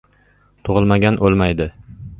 •Tug‘ilmagan 0.69 1.21
o‘lmaydi. 1.29 1.73